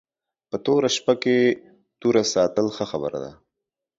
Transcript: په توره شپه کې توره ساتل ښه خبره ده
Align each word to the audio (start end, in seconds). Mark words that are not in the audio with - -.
په 0.49 0.57
توره 0.65 0.89
شپه 0.97 1.13
کې 1.23 1.37
توره 1.99 2.23
ساتل 2.33 2.67
ښه 2.75 2.85
خبره 2.91 3.19
ده 3.23 3.31